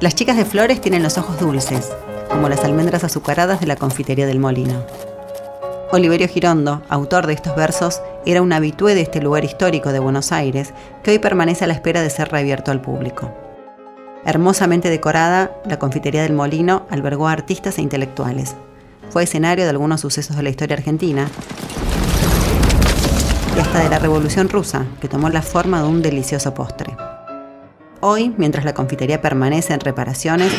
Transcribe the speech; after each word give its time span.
Las 0.00 0.14
chicas 0.14 0.38
de 0.38 0.46
Flores 0.46 0.80
tienen 0.80 1.02
los 1.02 1.18
ojos 1.18 1.38
dulces, 1.38 1.92
como 2.30 2.48
las 2.48 2.64
almendras 2.64 3.04
azucaradas 3.04 3.60
de 3.60 3.66
la 3.66 3.76
confitería 3.76 4.26
del 4.26 4.40
molino. 4.40 4.82
Oliverio 5.92 6.26
Girondo, 6.26 6.82
autor 6.88 7.26
de 7.26 7.34
estos 7.34 7.54
versos, 7.54 8.00
era 8.24 8.40
un 8.40 8.54
habitué 8.54 8.94
de 8.94 9.02
este 9.02 9.20
lugar 9.20 9.44
histórico 9.44 9.92
de 9.92 9.98
Buenos 9.98 10.32
Aires 10.32 10.72
que 11.02 11.10
hoy 11.10 11.18
permanece 11.18 11.64
a 11.64 11.66
la 11.66 11.74
espera 11.74 12.00
de 12.00 12.08
ser 12.08 12.30
reabierto 12.30 12.70
al 12.70 12.80
público. 12.80 13.30
Hermosamente 14.24 14.88
decorada, 14.88 15.50
la 15.66 15.78
confitería 15.78 16.22
del 16.22 16.32
Molino 16.32 16.86
albergó 16.88 17.28
a 17.28 17.32
artistas 17.32 17.76
e 17.76 17.82
intelectuales. 17.82 18.56
Fue 19.10 19.24
escenario 19.24 19.64
de 19.64 19.70
algunos 19.70 20.00
sucesos 20.00 20.34
de 20.34 20.42
la 20.42 20.48
historia 20.48 20.78
argentina 20.78 21.28
y 23.54 23.60
hasta 23.60 23.82
de 23.82 23.90
la 23.90 23.98
Revolución 23.98 24.48
Rusa, 24.48 24.86
que 24.98 25.08
tomó 25.08 25.28
la 25.28 25.42
forma 25.42 25.82
de 25.82 25.88
un 25.88 26.00
delicioso 26.00 26.54
postre. 26.54 26.96
Hoy, 28.02 28.34
mientras 28.38 28.64
la 28.64 28.72
confitería 28.72 29.20
permanece 29.20 29.74
en 29.74 29.80
reparaciones, 29.80 30.50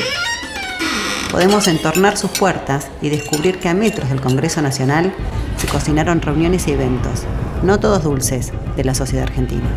podemos 1.31 1.67
entornar 1.67 2.15
sus 2.15 2.29
puertas 2.29 2.87
y 3.01 3.09
descubrir 3.09 3.57
que 3.57 3.67
a 3.67 3.73
metros 3.73 4.09
del 4.09 4.21
Congreso 4.21 4.61
Nacional 4.61 5.11
se 5.57 5.67
cocinaron 5.67 6.21
reuniones 6.21 6.67
y 6.67 6.73
eventos, 6.73 7.23
no 7.63 7.79
todos 7.79 8.03
dulces, 8.03 8.51
de 8.77 8.83
la 8.83 8.93
sociedad 8.93 9.23
argentina. 9.23 9.67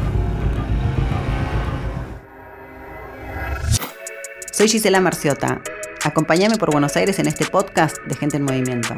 Soy 4.53 4.69
Gisela 4.69 5.01
Marciota. 5.01 5.63
Acompáñame 6.05 6.59
por 6.59 6.71
Buenos 6.71 6.95
Aires 6.97 7.19
en 7.19 7.29
este 7.29 7.47
podcast 7.47 7.97
de 8.07 8.15
Gente 8.15 8.37
en 8.37 8.43
Movimiento. 8.43 8.95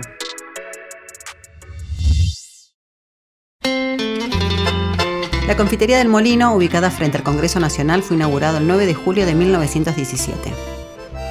La 5.47 5.56
Confitería 5.56 5.98
del 5.98 6.08
Molino, 6.08 6.55
ubicada 6.55 6.91
frente 6.91 7.19
al 7.19 7.22
Congreso 7.22 7.61
Nacional, 7.61 8.02
fue 8.02 8.16
inaugurado 8.16 8.58
el 8.58 8.66
9 8.66 8.86
de 8.86 8.94
julio 8.94 9.27
de 9.27 9.34
1917 9.34 10.77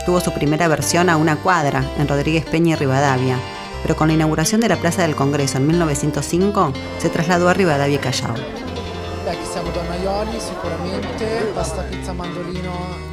tuvo 0.05 0.21
su 0.21 0.31
primera 0.31 0.67
versión 0.67 1.09
a 1.09 1.17
una 1.17 1.35
cuadra, 1.35 1.83
en 1.97 2.07
Rodríguez 2.07 2.45
Peña 2.45 2.73
y 2.73 2.75
Rivadavia, 2.75 3.39
pero 3.81 3.95
con 3.95 4.07
la 4.07 4.13
inauguración 4.13 4.61
de 4.61 4.69
la 4.69 4.77
Plaza 4.77 5.01
del 5.01 5.15
Congreso 5.15 5.57
en 5.57 5.67
1905 5.67 6.73
se 6.99 7.09
trasladó 7.09 7.49
a 7.49 7.53
Rivadavia 7.53 7.95
y 7.95 7.99
Callao. 7.99 8.35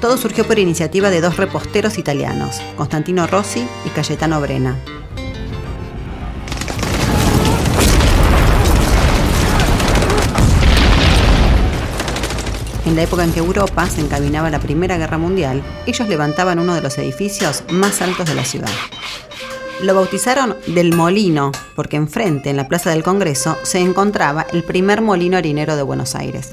Todo 0.01 0.17
surgió 0.19 0.47
por 0.47 0.59
iniciativa 0.59 1.09
de 1.09 1.21
dos 1.21 1.39
reposteros 1.39 1.97
italianos, 1.97 2.61
Constantino 2.77 3.27
Rossi 3.27 3.67
y 3.87 3.89
Cayetano 3.91 4.41
Brena, 4.41 4.77
En 12.93 12.97
la 12.97 13.05
época 13.05 13.25
en 13.25 13.33
que 13.33 13.39
Europa 13.39 13.89
se 13.89 14.03
encaminaba 14.03 14.49
a 14.49 14.51
la 14.51 14.59
Primera 14.59 14.99
Guerra 14.99 15.17
Mundial, 15.17 15.63
ellos 15.87 16.07
levantaban 16.11 16.59
uno 16.59 16.75
de 16.75 16.83
los 16.83 16.99
edificios 16.99 17.65
más 17.71 18.03
altos 18.03 18.29
de 18.29 18.35
la 18.35 18.45
ciudad. 18.45 18.69
Lo 19.81 19.95
bautizaron 19.95 20.59
del 20.67 20.95
Molino, 20.95 21.53
porque 21.75 21.97
enfrente, 21.97 22.51
en 22.51 22.59
la 22.59 22.69
Plaza 22.69 22.91
del 22.91 23.03
Congreso, 23.03 23.57
se 23.63 23.79
encontraba 23.79 24.47
el 24.53 24.63
primer 24.63 25.01
molino 25.01 25.39
harinero 25.39 25.75
de 25.75 25.83
Buenos 25.83 26.15
Aires. 26.15 26.51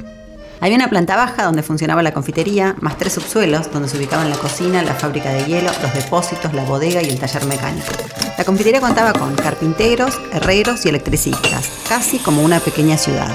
Había 0.61 0.77
una 0.77 0.89
planta 0.89 1.17
baja 1.17 1.43
donde 1.43 1.61
funcionaba 1.61 2.03
la 2.03 2.13
confitería, 2.13 2.73
más 2.79 2.97
tres 2.97 3.11
subsuelos 3.11 3.69
donde 3.69 3.89
se 3.89 3.97
ubicaban 3.97 4.29
la 4.29 4.37
cocina, 4.37 4.81
la 4.81 4.95
fábrica 4.95 5.33
de 5.33 5.43
hielo, 5.43 5.69
los 5.81 5.93
depósitos, 5.93 6.53
la 6.53 6.63
bodega 6.63 7.03
y 7.03 7.09
el 7.09 7.19
taller 7.19 7.43
mecánico. 7.47 7.91
La 8.37 8.45
confitería 8.45 8.79
contaba 8.79 9.11
con 9.11 9.35
carpinteros, 9.35 10.17
herreros 10.31 10.85
y 10.85 10.89
electricistas, 10.89 11.69
casi 11.89 12.17
como 12.17 12.43
una 12.43 12.61
pequeña 12.61 12.97
ciudad. 12.97 13.29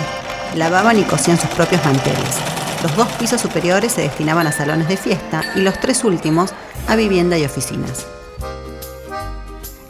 Lavaban 0.57 0.99
y 0.99 1.03
cosían 1.03 1.39
sus 1.39 1.51
propios 1.51 1.85
manteles. 1.85 2.64
Los 2.85 2.97
dos 2.97 3.09
pisos 3.13 3.41
superiores 3.41 3.93
se 3.93 4.03
destinaban 4.03 4.47
a 4.47 4.53
salones 4.53 4.89
de 4.89 4.99
fiesta 4.99 5.43
y 5.57 5.61
los 5.61 5.81
tres 5.81 6.05
últimos 6.05 6.53
a 6.87 6.97
vivienda 6.97 7.39
y 7.39 7.45
oficinas. 7.47 8.07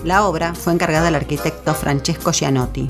La 0.05 0.25
obra 0.25 0.55
fue 0.55 0.73
encargada 0.73 1.09
al 1.09 1.17
arquitecto 1.17 1.75
Francesco 1.75 2.31
Gianotti. 2.31 2.89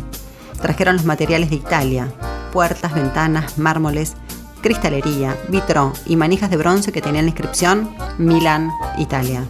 Trajeron 0.60 0.96
los 0.96 1.06
materiales 1.06 1.48
de 1.48 1.56
Italia, 1.56 2.12
puertas, 2.52 2.92
ventanas, 2.92 3.56
mármoles, 3.56 4.12
cristalería, 4.60 5.38
vitro 5.48 5.94
y 6.04 6.16
manijas 6.16 6.50
de 6.50 6.58
bronce 6.58 6.92
que 6.92 7.00
tenían 7.00 7.24
la 7.24 7.30
inscripción 7.30 7.96
Milán, 8.18 8.72
Italia. 8.98 9.44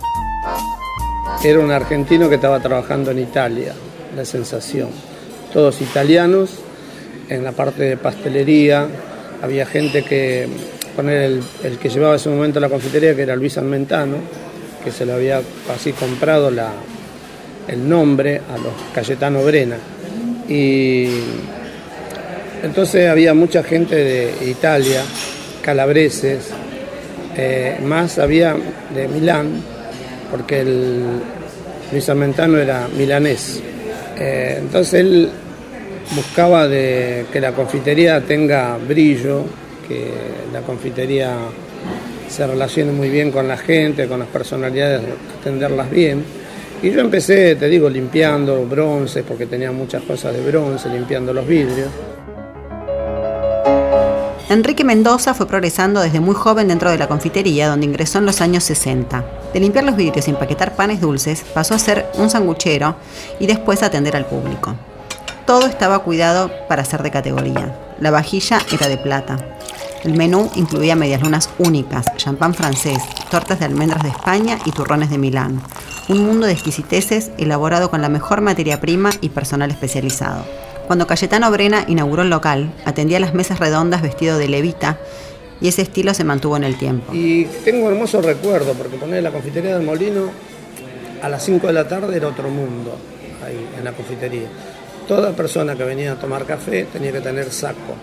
Era 1.42 1.58
un 1.58 1.72
argentino 1.72 2.28
que 2.28 2.36
estaba 2.36 2.60
trabajando 2.60 3.10
en 3.10 3.18
Italia, 3.18 3.74
la 4.14 4.24
sensación. 4.24 4.90
Todos 5.52 5.80
italianos, 5.80 6.60
en 7.28 7.42
la 7.42 7.50
parte 7.50 7.82
de 7.82 7.96
pastelería, 7.96 8.86
había 9.44 9.66
gente 9.66 10.02
que, 10.02 10.48
poner 10.96 11.40
el, 11.62 11.78
que 11.78 11.90
llevaba 11.90 12.16
ese 12.16 12.30
momento 12.30 12.58
la 12.60 12.70
confitería, 12.70 13.14
que 13.14 13.22
era 13.22 13.36
Luis 13.36 13.58
Almentano, 13.58 14.16
que 14.82 14.90
se 14.90 15.04
le 15.04 15.12
había 15.12 15.42
así 15.74 15.92
comprado 15.92 16.50
la, 16.50 16.70
el 17.68 17.86
nombre 17.86 18.40
a 18.50 18.56
los 18.56 18.72
Cayetano 18.94 19.44
Brena. 19.44 19.76
Y 20.48 21.08
entonces 22.62 23.06
había 23.08 23.34
mucha 23.34 23.62
gente 23.62 23.96
de 23.96 24.50
Italia, 24.50 25.02
calabreses, 25.60 26.48
eh, 27.36 27.78
más 27.84 28.18
había 28.18 28.56
de 28.94 29.08
Milán, 29.08 29.62
porque 30.30 30.60
el 30.60 31.02
Luis 31.92 32.08
Almentano 32.08 32.56
era 32.56 32.88
milanés. 32.96 33.60
Eh, 34.18 34.56
entonces 34.58 34.94
él 34.94 35.30
buscaba 36.14 36.68
que 36.68 37.38
la 37.40 37.52
confitería 37.52 38.20
tenga 38.20 38.76
brillo, 38.76 39.44
que 39.88 40.12
la 40.52 40.60
confitería 40.62 41.36
se 42.28 42.46
relacione 42.46 42.92
muy 42.92 43.08
bien 43.10 43.30
con 43.30 43.46
la 43.46 43.56
gente, 43.56 44.08
con 44.08 44.18
las 44.18 44.28
personalidades, 44.28 45.02
atenderlas 45.40 45.90
bien. 45.90 46.24
Y 46.82 46.90
yo 46.90 47.00
empecé, 47.00 47.56
te 47.56 47.68
digo, 47.68 47.88
limpiando 47.88 48.66
bronce, 48.66 49.22
porque 49.22 49.46
tenía 49.46 49.72
muchas 49.72 50.02
cosas 50.02 50.34
de 50.34 50.42
bronce, 50.42 50.88
limpiando 50.88 51.32
los 51.32 51.46
vidrios. 51.46 51.88
Enrique 54.50 54.84
Mendoza 54.84 55.32
fue 55.32 55.46
progresando 55.46 56.00
desde 56.00 56.20
muy 56.20 56.34
joven 56.34 56.68
dentro 56.68 56.90
de 56.90 56.98
la 56.98 57.08
confitería, 57.08 57.68
donde 57.68 57.86
ingresó 57.86 58.18
en 58.18 58.26
los 58.26 58.40
años 58.40 58.64
60. 58.64 59.24
De 59.52 59.60
limpiar 59.60 59.84
los 59.84 59.96
vidrios 59.96 60.28
y 60.28 60.30
empaquetar 60.30 60.76
panes 60.76 61.00
dulces, 61.00 61.42
pasó 61.54 61.74
a 61.74 61.78
ser 61.78 62.06
un 62.18 62.28
sanguchero 62.28 62.96
y 63.40 63.46
después 63.46 63.82
a 63.82 63.86
atender 63.86 64.16
al 64.16 64.26
público. 64.26 64.76
Todo 65.46 65.66
estaba 65.66 65.98
cuidado 65.98 66.50
para 66.68 66.86
ser 66.86 67.02
de 67.02 67.10
categoría. 67.10 67.76
La 68.00 68.10
vajilla 68.10 68.60
era 68.72 68.88
de 68.88 68.96
plata. 68.96 69.36
El 70.02 70.14
menú 70.14 70.50
incluía 70.54 70.96
medias 70.96 71.20
lunas 71.20 71.50
únicas, 71.58 72.06
champán 72.16 72.54
francés, 72.54 72.98
tortas 73.30 73.58
de 73.58 73.66
almendras 73.66 74.02
de 74.02 74.08
España 74.08 74.58
y 74.64 74.72
turrones 74.72 75.10
de 75.10 75.18
Milán. 75.18 75.60
Un 76.08 76.24
mundo 76.24 76.46
de 76.46 76.52
exquisiteces 76.52 77.30
elaborado 77.36 77.90
con 77.90 78.00
la 78.00 78.08
mejor 78.08 78.40
materia 78.40 78.80
prima 78.80 79.10
y 79.20 79.28
personal 79.28 79.70
especializado. 79.70 80.46
Cuando 80.86 81.06
Cayetano 81.06 81.50
Brena 81.50 81.84
inauguró 81.88 82.22
el 82.22 82.30
local, 82.30 82.72
atendía 82.86 83.20
las 83.20 83.34
mesas 83.34 83.58
redondas 83.58 84.00
vestido 84.00 84.38
de 84.38 84.48
levita 84.48 84.98
y 85.60 85.68
ese 85.68 85.82
estilo 85.82 86.14
se 86.14 86.24
mantuvo 86.24 86.56
en 86.56 86.64
el 86.64 86.78
tiempo. 86.78 87.12
Y 87.14 87.44
tengo 87.64 87.84
un 87.84 87.92
hermoso 87.92 88.22
recuerdo 88.22 88.72
porque 88.72 88.96
poner 88.96 89.22
la 89.22 89.30
confitería 89.30 89.76
del 89.76 89.84
Molino 89.84 90.30
a 91.22 91.28
las 91.28 91.44
5 91.44 91.66
de 91.66 91.72
la 91.74 91.86
tarde 91.86 92.16
era 92.16 92.28
otro 92.28 92.48
mundo 92.48 92.96
ahí 93.44 93.68
en 93.78 93.84
la 93.84 93.92
confitería. 93.92 94.48
Toda 95.08 95.32
persona 95.32 95.76
que 95.76 95.84
venía 95.84 96.12
a 96.12 96.14
tomar 96.16 96.46
café 96.46 96.86
tenía 96.92 97.12
que 97.12 97.20
tener 97.20 97.50
saco. 97.50 97.94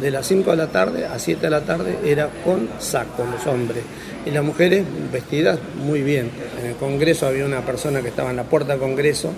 De 0.00 0.10
las 0.10 0.26
5 0.26 0.50
de 0.50 0.56
la 0.56 0.68
tarde 0.68 1.06
a 1.06 1.18
7 1.18 1.42
de 1.42 1.50
la 1.50 1.60
tarde 1.60 1.98
era 2.04 2.28
con 2.44 2.68
saco 2.78 3.24
los 3.30 3.46
hombres 3.46 3.84
y 4.24 4.30
las 4.30 4.42
mujeres 4.42 4.84
vestidas 5.12 5.58
muy 5.84 6.02
bien. 6.02 6.30
En 6.60 6.70
el 6.70 6.76
Congreso 6.76 7.26
había 7.26 7.44
una 7.44 7.60
persona 7.60 8.00
que 8.00 8.08
estaba 8.08 8.30
en 8.30 8.36
la 8.36 8.44
puerta 8.44 8.72
del 8.72 8.80
Congreso 8.80 9.32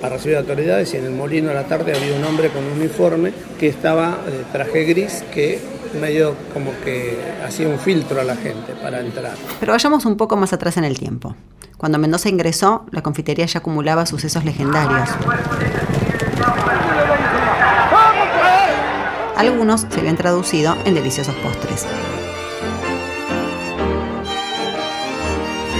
para 0.00 0.14
recibir 0.14 0.36
autoridades 0.36 0.94
y 0.94 0.98
en 0.98 1.06
el 1.06 1.10
molino 1.10 1.50
a 1.50 1.54
la 1.54 1.64
tarde 1.64 1.94
había 1.96 2.16
un 2.16 2.24
hombre 2.24 2.50
con 2.50 2.64
un 2.64 2.72
uniforme 2.78 3.32
que 3.58 3.68
estaba 3.68 4.18
de 4.24 4.44
traje 4.52 4.84
gris 4.84 5.24
que 5.34 5.58
medio 6.00 6.34
como 6.54 6.70
que 6.84 7.18
hacía 7.44 7.68
un 7.68 7.78
filtro 7.78 8.20
a 8.20 8.24
la 8.24 8.36
gente 8.36 8.74
para 8.80 9.00
entrar. 9.00 9.34
Pero 9.58 9.72
vayamos 9.72 10.04
un 10.04 10.16
poco 10.16 10.36
más 10.36 10.52
atrás 10.52 10.76
en 10.76 10.84
el 10.84 10.98
tiempo. 10.98 11.34
Cuando 11.76 11.98
Mendoza 11.98 12.28
ingresó, 12.28 12.86
la 12.90 13.02
confitería 13.02 13.46
ya 13.46 13.60
acumulaba 13.60 14.04
sucesos 14.04 14.44
legendarios. 14.44 15.08
Algunos 19.38 19.86
se 19.88 20.00
habían 20.00 20.16
traducido 20.16 20.76
en 20.84 20.94
deliciosos 20.94 21.34
postres. 21.36 21.86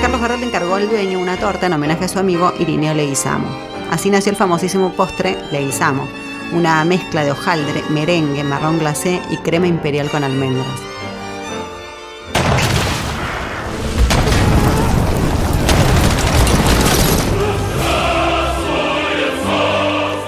Carlos 0.01 0.21
Gardel 0.21 0.45
encargó 0.45 0.77
al 0.77 0.89
dueño 0.89 1.19
una 1.19 1.37
torta 1.37 1.67
en 1.67 1.73
homenaje 1.73 2.05
a 2.05 2.09
su 2.09 2.21
amigo 2.21 2.55
Irineo 2.61 2.95
Leguizamo. 2.95 3.49
Así 3.91 4.11
nació 4.11 4.31
el 4.31 4.37
famosísimo 4.37 4.93
postre 4.93 5.37
Leguizamo, 5.51 6.07
una 6.53 6.85
mezcla 6.85 7.25
de 7.25 7.33
hojaldre, 7.33 7.83
merengue, 7.91 8.45
marrón 8.45 8.79
glacé 8.79 9.21
y 9.29 9.37
crema 9.39 9.67
imperial 9.67 10.09
con 10.09 10.23
almendras. 10.23 10.81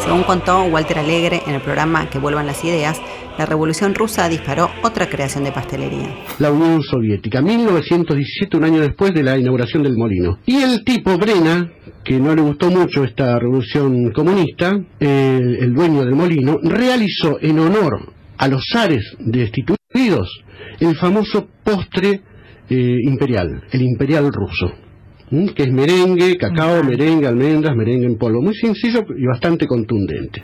Según 0.03 0.25
contó 0.25 0.65
Walter 0.65 0.99
Alegre 0.99 1.45
en 1.47 1.55
el 1.55 1.61
programa 1.61 2.11
Que 2.11 2.19
vuelvan 2.19 2.49
las 2.49 2.65
ideas, 2.65 3.01
la 3.39 3.47
Revolución 3.47 3.95
Rusa 3.95 4.29
disparó 4.29 4.71
otra 4.83 5.09
creación 5.09 5.45
de 5.45 5.53
pastelería. 5.53 6.15
La 6.39 6.51
Unión 6.51 6.83
Soviética, 6.83 7.41
1917, 7.41 8.57
un 8.57 8.65
año 8.65 8.81
después 8.81 9.15
de 9.15 9.23
la 9.23 9.39
inauguración 9.39 9.83
del 9.83 9.97
molino. 9.97 10.39
Y 10.47 10.57
el 10.57 10.85
tipo 10.85 11.17
Brena, 11.17 11.71
que 12.05 12.19
no 12.19 12.35
le 12.35 12.43
gustó 12.43 12.71
mucho 12.71 13.05
esta 13.05 13.39
revolución 13.39 14.13
comunista, 14.13 14.79
el, 14.99 15.73
dueño 15.75 16.05
del 16.05 16.15
molino, 16.15 16.59
realizó 16.63 17.39
en 17.41 17.59
honor 17.59 18.13
a 18.37 18.49
los 18.49 18.65
zares 18.73 19.05
destituidos 19.19 20.43
el 20.81 20.97
famoso 20.97 21.49
postre 21.63 22.23
eh, 22.69 22.97
imperial, 23.05 23.65
el 23.71 23.83
imperial 23.83 24.33
ruso, 24.33 24.73
que 25.55 25.63
es 25.63 25.73
merengue, 25.73 26.37
cacao, 26.37 26.83
merengue, 26.83 27.27
almendras, 27.27 27.77
merengue 27.77 28.07
en 28.07 28.17
polvo, 28.17 28.43
muy 28.43 28.55
sencillo 28.55 29.05
y 29.17 29.27
bastante 29.27 29.67
contundente. 29.67 30.43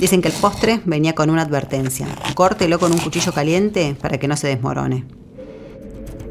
Dicen 0.00 0.22
que 0.22 0.28
el 0.28 0.34
postre 0.34 0.80
venía 0.86 1.14
con 1.14 1.28
una 1.28 1.42
advertencia, 1.42 2.06
córtelo 2.34 2.78
con 2.78 2.90
un 2.90 2.98
cuchillo 2.98 3.32
caliente 3.32 3.94
para 4.00 4.16
que 4.16 4.28
no 4.28 4.36
se 4.38 4.48
desmorone. 4.48 5.04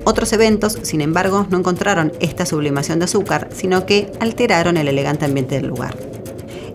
Otros 0.06 0.33
eventos, 0.33 0.80
sin 0.81 1.01
embargo, 1.01 1.45
no 1.51 1.60
encontraron 1.60 2.12
esta 2.19 2.48
sublimación 2.48 2.98
de 2.98 3.06
azúcar, 3.06 3.50
sino 3.54 3.86
que 3.86 4.12
alteraron 4.19 4.75
el 4.75 4.88
elegante 4.88 5.25
ambiente 5.25 5.54
del 5.54 5.68
lugar. 5.68 5.95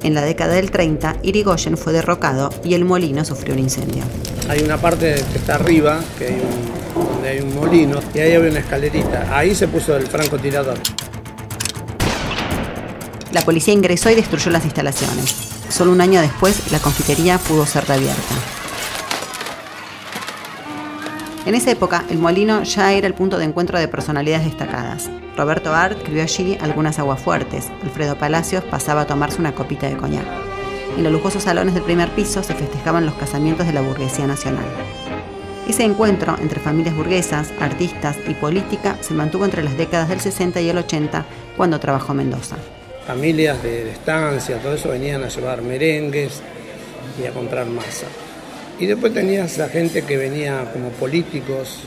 En 0.05 0.15
la 0.15 0.23
década 0.23 0.55
del 0.55 0.71
30, 0.71 1.17
Irigoyen 1.25 1.77
fue 1.77 1.93
derrocado 1.93 2.51
y 2.63 2.75
el 2.75 2.85
molino 2.85 3.25
sufrió 3.25 3.55
un 3.55 3.61
incendio. 3.61 4.05
Hay 4.49 4.61
una 4.61 4.77
parte 4.77 5.17
que 5.33 5.39
está 5.39 5.57
arriba, 5.57 6.01
que 6.17 6.27
hay 6.27 6.35
un, 6.35 7.13
donde 7.13 7.29
hay 7.29 7.41
un 7.41 7.57
molino, 7.57 7.99
y 8.15 8.21
ahí 8.21 8.35
había 8.35 8.51
una 8.51 8.61
escalerita. 8.61 9.37
Ahí 9.37 9.53
se 9.57 9.67
puso 9.67 9.97
el 9.97 10.07
francotirador. 10.07 10.79
La 13.33 13.43
policía 13.43 13.75
ingresó 13.75 14.11
y 14.11 14.15
destruyó 14.15 14.53
las 14.53 14.65
instalaciones. 14.65 15.54
Solo 15.75 15.91
un 15.91 16.01
año 16.01 16.21
después, 16.21 16.71
la 16.71 16.79
confitería 16.79 17.37
pudo 17.37 17.67
ser 17.67 17.85
reabierta. 17.89 18.35
En 21.47 21.57
esa 21.57 21.73
época, 21.73 22.05
el 22.11 22.19
molino 22.19 22.63
ya 22.63 22.93
era 22.93 23.09
el 23.09 23.15
punto 23.15 23.39
de 23.39 23.45
encuentro 23.47 23.77
de 23.81 23.89
personalidades 23.89 24.45
destacadas. 24.45 25.11
Roberto 25.37 25.75
Art 25.75 25.99
escribió 25.99 26.23
allí 26.23 26.57
algunas 26.61 27.01
aguas 27.01 27.21
fuertes. 27.21 27.73
Alfredo 27.83 28.17
Palacios 28.17 28.63
pasaba 28.63 29.01
a 29.01 29.07
tomarse 29.09 29.41
una 29.41 29.57
copita 29.57 29.89
de 29.89 29.97
coñac. 29.97 30.25
En 30.97 31.03
los 31.03 31.13
lujosos 31.13 31.43
salones 31.43 31.75
del 31.75 31.83
primer 31.83 32.09
piso 32.11 32.45
se 32.45 32.55
festejaban 32.55 33.05
los 33.05 33.17
casamientos 33.17 33.67
de 33.67 33.73
la 33.73 33.81
burguesía 33.81 34.29
nacional. 34.29 34.67
Ese 35.67 35.83
encuentro 35.83 36.37
entre 36.41 36.61
familias 36.61 36.95
burguesas, 36.95 37.53
artistas 37.59 38.17
y 38.29 38.35
política 38.35 38.97
se 39.01 39.15
mantuvo 39.15 39.45
entre 39.45 39.65
las 39.65 39.77
décadas 39.77 40.09
del 40.09 40.21
60 40.21 40.61
y 40.61 40.69
el 40.69 40.79
80, 40.79 41.25
cuando 41.57 41.81
trabajó 41.81 42.15
Mendoza. 42.15 42.59
Familias 43.07 43.63
de 43.63 43.91
estancia, 43.91 44.57
todo 44.59 44.75
eso 44.75 44.89
venían 44.89 45.23
a 45.25 45.29
llevar 45.29 45.61
merengues 45.61 46.41
y 47.23 47.27
a 47.27 47.33
comprar 47.33 47.67
masa. 47.67 48.07
Y 48.79 48.87
después 48.87 49.13
tenías 49.13 49.57
la 49.59 49.69
gente 49.69 50.03
que 50.03 50.17
venía 50.17 50.71
como 50.73 50.89
políticos, 50.89 51.81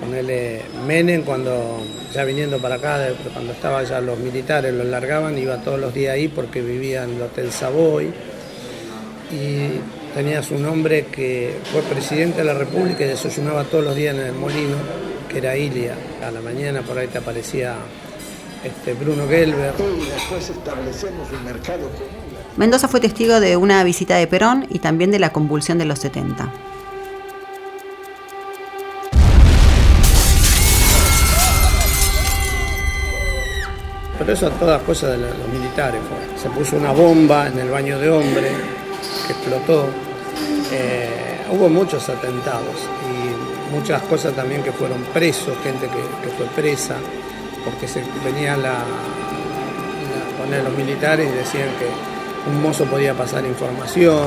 ponerle 0.00 0.62
Menem 0.86 1.22
cuando 1.22 1.82
ya 2.12 2.24
viniendo 2.24 2.58
para 2.58 2.76
acá, 2.76 3.08
cuando 3.32 3.52
estaban 3.52 3.84
ya 3.84 4.00
los 4.00 4.18
militares, 4.18 4.72
los 4.72 4.86
largaban, 4.86 5.36
iba 5.38 5.58
todos 5.58 5.78
los 5.78 5.92
días 5.92 6.14
ahí 6.14 6.28
porque 6.28 6.60
vivía 6.60 7.04
en 7.04 7.16
el 7.16 7.22
Hotel 7.22 7.52
Savoy. 7.52 8.12
Y 9.32 10.14
tenías 10.14 10.50
un 10.50 10.64
hombre 10.66 11.06
que 11.06 11.54
fue 11.72 11.82
presidente 11.82 12.38
de 12.38 12.44
la 12.44 12.54
República 12.54 13.04
y 13.04 13.08
desayunaba 13.08 13.64
todos 13.64 13.84
los 13.84 13.96
días 13.96 14.14
en 14.14 14.22
el 14.22 14.32
molino, 14.32 14.76
que 15.28 15.38
era 15.38 15.56
Ilia. 15.56 15.94
A 16.26 16.30
la 16.30 16.40
mañana 16.40 16.82
por 16.82 16.98
ahí 16.98 17.08
te 17.08 17.18
aparecía 17.18 17.76
este, 18.64 18.94
Bruno 18.94 19.26
Gelber. 19.28 19.74
Y 19.78 20.04
después 20.06 20.50
establecemos 20.50 21.28
un 21.32 21.44
mercado 21.44 21.90
Mendoza 22.56 22.86
fue 22.86 23.00
testigo 23.00 23.40
de 23.40 23.56
una 23.56 23.82
visita 23.82 24.16
de 24.16 24.26
Perón 24.26 24.66
y 24.68 24.78
también 24.78 25.10
de 25.10 25.18
la 25.18 25.32
convulsión 25.32 25.78
de 25.78 25.86
los 25.86 25.98
70. 26.00 26.52
Pero 34.18 34.34
eso 34.34 34.50
todas 34.50 34.82
cosas 34.82 35.12
de 35.12 35.18
los 35.18 35.48
militares 35.48 36.00
Se 36.40 36.48
puso 36.50 36.76
una 36.76 36.92
bomba 36.92 37.48
en 37.48 37.58
el 37.58 37.70
baño 37.70 37.98
de 37.98 38.10
hombre 38.10 38.50
que 39.26 39.32
explotó. 39.32 39.86
Eh, 40.70 41.38
hubo 41.50 41.68
muchos 41.68 42.08
atentados 42.08 42.76
y 43.10 43.74
muchas 43.74 44.02
cosas 44.02 44.34
también 44.34 44.62
que 44.62 44.72
fueron 44.72 45.02
presos, 45.14 45.56
gente 45.64 45.88
que, 45.88 46.28
fue 46.36 46.46
presa, 46.54 46.96
porque 47.64 47.88
se 47.88 48.02
venía 48.24 48.56
la, 48.56 48.84
poner 50.38 50.64
los 50.64 50.76
militares 50.76 51.28
y 51.32 51.36
decían 51.36 51.68
que 51.78 52.50
un 52.50 52.62
mozo 52.62 52.84
podía 52.86 53.14
pasar 53.14 53.44
información. 53.44 54.26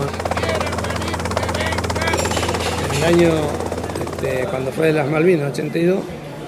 En 2.90 2.98
el 2.98 3.04
año, 3.04 3.32
este, 4.02 4.46
cuando 4.50 4.72
fue 4.72 4.88
de 4.88 4.94
las 4.94 5.10
Malvinas, 5.10 5.52
82, 5.52 6.00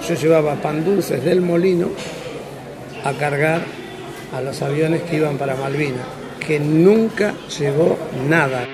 yo 0.07 0.15
llevaba 0.15 0.55
pan 0.55 0.85
dulces 0.85 1.23
del 1.23 1.41
molino 1.41 1.89
a 3.03 3.13
cargar 3.13 3.61
a 4.35 4.41
los 4.41 4.61
aviones 4.61 5.01
que 5.03 5.17
iban 5.17 5.37
para 5.37 5.55
Malvinas, 5.55 6.05
que 6.45 6.59
nunca 6.59 7.33
llegó 7.59 7.97
nada. 8.29 8.65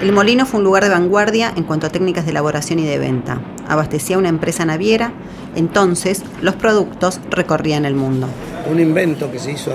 El 0.00 0.12
molino 0.12 0.46
fue 0.46 0.58
un 0.58 0.64
lugar 0.64 0.82
de 0.82 0.88
vanguardia 0.88 1.52
en 1.56 1.64
cuanto 1.64 1.86
a 1.86 1.90
técnicas 1.90 2.24
de 2.24 2.30
elaboración 2.30 2.78
y 2.78 2.86
de 2.86 2.98
venta. 2.98 3.40
Abastecía 3.70 4.18
una 4.18 4.28
empresa 4.28 4.64
naviera, 4.64 5.12
entonces 5.54 6.24
los 6.42 6.56
productos 6.56 7.20
recorrían 7.30 7.84
el 7.84 7.94
mundo. 7.94 8.26
Un 8.68 8.80
invento 8.80 9.30
que 9.30 9.38
se 9.38 9.52
hizo 9.52 9.72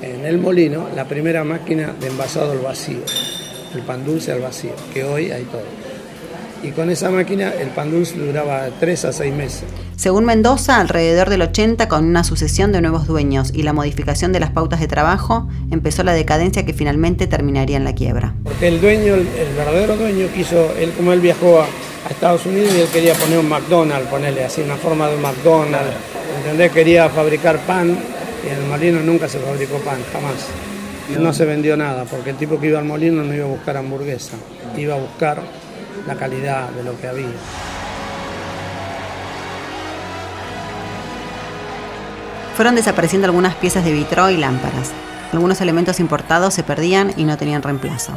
en 0.00 0.24
el 0.24 0.38
molino 0.38 0.88
la 0.96 1.04
primera 1.04 1.44
máquina 1.44 1.92
de 2.00 2.06
envasado 2.06 2.52
al 2.52 2.60
vacío, 2.60 3.00
el 3.74 3.82
pan 3.82 4.06
dulce 4.06 4.32
al 4.32 4.40
vacío, 4.40 4.72
que 4.94 5.04
hoy 5.04 5.30
hay 5.30 5.42
todo. 5.44 5.60
Y 6.62 6.70
con 6.70 6.88
esa 6.88 7.10
máquina 7.10 7.52
el 7.52 7.68
pan 7.68 7.90
dulce 7.90 8.16
duraba 8.16 8.68
3 8.80 9.04
a 9.04 9.12
6 9.12 9.34
meses. 9.34 9.64
Según 9.96 10.24
Mendoza, 10.24 10.80
alrededor 10.80 11.28
del 11.28 11.42
80, 11.42 11.88
con 11.88 12.06
una 12.06 12.24
sucesión 12.24 12.72
de 12.72 12.80
nuevos 12.80 13.06
dueños 13.06 13.52
y 13.52 13.62
la 13.62 13.74
modificación 13.74 14.32
de 14.32 14.40
las 14.40 14.52
pautas 14.52 14.80
de 14.80 14.86
trabajo, 14.86 15.48
empezó 15.70 16.02
la 16.02 16.14
decadencia 16.14 16.64
que 16.64 16.72
finalmente 16.72 17.26
terminaría 17.26 17.76
en 17.76 17.84
la 17.84 17.94
quiebra. 17.94 18.34
Porque 18.42 18.68
el 18.68 18.80
dueño, 18.80 19.14
el, 19.16 19.26
verdadero 19.54 19.96
dueño, 19.96 20.28
quiso, 20.34 20.72
él 20.78 20.92
como 20.96 21.12
él 21.12 21.20
viajó 21.20 21.60
a, 21.60 21.66
Estados 22.10 22.46
Unidos 22.46 22.74
y 22.74 22.80
él 22.80 22.88
quería 22.88 23.14
poner 23.14 23.38
un 23.38 23.48
McDonald's, 23.48 24.08
ponerle 24.08 24.44
así 24.44 24.60
una 24.60 24.76
forma 24.76 25.08
de 25.08 25.16
un 25.16 25.22
McDonald's, 25.22 25.94
¿entendés? 26.38 26.72
Quería 26.72 27.08
fabricar 27.08 27.58
pan 27.60 27.96
y 28.44 28.48
en 28.48 28.54
el 28.54 28.66
molino 28.66 29.00
nunca 29.00 29.28
se 29.28 29.38
fabricó 29.38 29.78
pan, 29.78 29.98
jamás. 30.12 30.46
No 31.18 31.32
se 31.32 31.44
vendió 31.44 31.76
nada, 31.76 32.04
porque 32.04 32.30
el 32.30 32.36
tipo 32.36 32.58
que 32.58 32.68
iba 32.68 32.78
al 32.78 32.84
molino 32.84 33.22
no 33.22 33.34
iba 33.34 33.44
a 33.44 33.48
buscar 33.48 33.76
hamburguesa, 33.76 34.36
iba 34.76 34.94
a 34.94 34.98
buscar 34.98 35.42
la 36.06 36.14
calidad 36.14 36.70
de 36.70 36.84
lo 36.84 36.98
que 37.00 37.08
había. 37.08 37.26
Fueron 42.56 42.74
desapareciendo 42.74 43.26
algunas 43.26 43.54
piezas 43.54 43.84
de 43.84 43.92
vitro 43.92 44.30
y 44.30 44.36
lámparas. 44.36 44.90
Algunos 45.32 45.60
elementos 45.60 46.00
importados 46.00 46.54
se 46.54 46.62
perdían 46.62 47.12
y 47.16 47.24
no 47.24 47.36
tenían 47.38 47.62
reemplazo. 47.62 48.12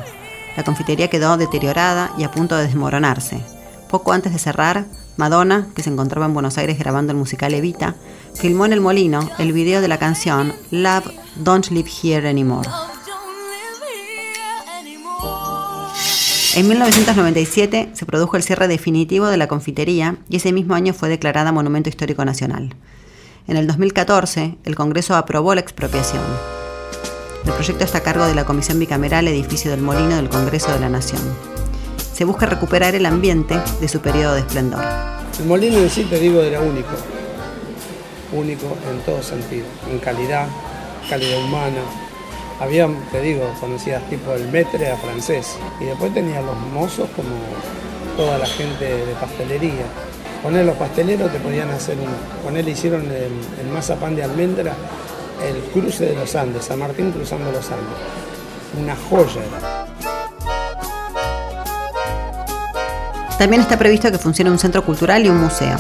La 0.58 0.64
confitería 0.64 1.10
quedó 1.10 1.38
deteriorada 1.38 2.12
y 2.18 2.24
a 2.24 2.32
punto 2.32 2.56
de 2.56 2.64
desmoronarse. 2.64 3.55
Poco 3.96 4.12
antes 4.12 4.34
de 4.34 4.40
cerrar, 4.40 4.88
Madonna, 5.16 5.70
que 5.74 5.82
se 5.82 5.90
encontraba 5.90 6.26
en 6.26 6.34
Buenos 6.34 6.58
Aires 6.58 6.78
grabando 6.78 7.14
el 7.14 7.18
musical 7.18 7.54
Evita, 7.54 7.96
filmó 8.34 8.66
en 8.66 8.74
el 8.74 8.82
molino 8.82 9.30
el 9.40 9.54
video 9.54 9.80
de 9.80 9.88
la 9.88 9.98
canción 9.98 10.54
Love 10.70 11.06
Don't 11.38 11.70
Live 11.70 11.90
Here 12.04 12.28
Anymore. 12.28 12.68
En 16.56 16.68
1997 16.68 17.92
se 17.94 18.06
produjo 18.06 18.36
el 18.36 18.44
cierre 18.44 18.68
definitivo 18.68 19.28
de 19.28 19.38
la 19.38 19.48
confitería 19.48 20.18
y 20.28 20.36
ese 20.36 20.52
mismo 20.52 20.76
año 20.76 20.94
fue 20.94 21.08
declarada 21.08 21.54
Monumento 21.54 21.88
Histórico 21.88 22.26
Nacional. 22.26 22.76
En 23.48 23.56
el 23.56 23.66
2014, 23.66 24.58
el 24.66 24.76
Congreso 24.76 25.16
aprobó 25.16 25.56
la 25.56 25.62
expropiación. 25.62 26.22
El 27.46 27.54
proyecto 27.54 27.86
está 27.86 28.00
a 28.00 28.04
cargo 28.04 28.26
de 28.26 28.36
la 28.36 28.44
Comisión 28.44 28.78
Bicameral 28.78 29.26
Edificio 29.30 29.72
del 29.72 29.80
Molino 29.80 30.18
del 30.18 30.28
Congreso 30.28 30.74
de 30.74 30.82
la 30.82 30.90
Nación 30.90 31.55
se 32.16 32.24
busca 32.24 32.46
recuperar 32.46 32.96
el 32.96 33.06
ambiente 33.06 33.60
de 33.82 33.88
su 33.90 34.00
periodo 34.00 34.36
de 34.36 34.40
esplendor. 34.40 34.82
El 35.38 35.46
molino 35.48 35.80
en 35.80 35.90
sí, 35.90 36.06
te 36.06 36.18
digo, 36.18 36.42
era 36.42 36.62
único, 36.62 36.96
único 38.32 38.78
en 38.90 39.00
todo 39.02 39.22
sentido, 39.22 39.66
en 39.92 40.00
calidad, 40.00 40.48
calidad 41.10 41.44
humana. 41.44 41.82
Había, 42.62 42.88
te 43.12 43.20
digo, 43.20 43.54
conocías 43.60 44.02
tipo 44.10 44.32
el 44.32 44.48
metre 44.48 44.90
a 44.90 44.96
francés 44.96 45.58
y 45.82 45.86
después 45.86 46.14
tenía 46.14 46.42
los 46.42 46.56
mozos 46.74 47.10
como 47.18 47.36
toda 48.16 48.38
la 48.38 48.46
gente 48.46 48.86
de 48.86 49.14
pastelería. 49.20 49.84
Con 50.42 50.56
él 50.56 50.66
los 50.66 50.78
pasteleros 50.78 51.34
te 51.34 51.40
podían 51.40 51.70
hacer 51.72 51.98
un, 51.98 52.46
con 52.46 52.56
él 52.56 52.70
hicieron 52.70 53.02
el, 53.12 53.34
el 53.60 53.74
mazapán 53.74 54.16
de 54.16 54.24
almendra, 54.24 54.74
el 55.46 55.58
cruce 55.74 56.06
de 56.06 56.16
los 56.16 56.34
Andes, 56.34 56.64
San 56.64 56.80
Martín 56.80 57.12
cruzando 57.12 57.52
los 57.52 57.70
Andes. 57.70 57.98
Una 58.82 58.96
joya 58.96 59.42
era. 59.44 60.15
También 63.38 63.62
está 63.62 63.78
previsto 63.78 64.12
que 64.12 64.18
funcione 64.18 64.50
un 64.50 64.60
centro 64.60 64.86
cultural 64.86 65.26
y 65.26 65.30
un 65.30 65.42
museo. 65.42 65.78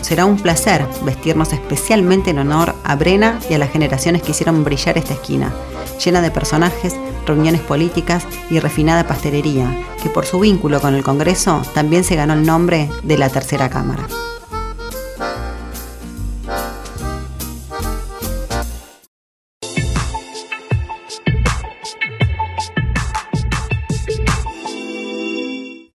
Será 0.00 0.26
un 0.26 0.36
placer 0.36 0.84
vestirnos 1.04 1.52
especialmente 1.52 2.30
en 2.30 2.40
honor 2.40 2.74
a 2.82 2.96
Brena 2.96 3.38
y 3.48 3.54
a 3.54 3.58
las 3.58 3.70
generaciones 3.70 4.22
que 4.22 4.32
hicieron 4.32 4.64
brillar 4.64 4.98
esta 4.98 5.14
esquina, 5.14 5.52
llena 6.04 6.20
de 6.20 6.32
personajes, 6.32 6.96
reuniones 7.24 7.60
políticas 7.60 8.24
y 8.50 8.58
refinada 8.58 9.06
pastelería, 9.06 9.72
que 10.02 10.10
por 10.10 10.26
su 10.26 10.40
vínculo 10.40 10.80
con 10.80 10.96
el 10.96 11.04
Congreso 11.04 11.62
también 11.72 12.02
se 12.02 12.16
ganó 12.16 12.34
el 12.34 12.44
nombre 12.44 12.90
de 13.04 13.16
la 13.16 13.28
Tercera 13.28 13.70
Cámara. 13.70 14.08